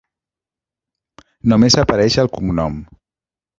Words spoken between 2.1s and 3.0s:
el cognom.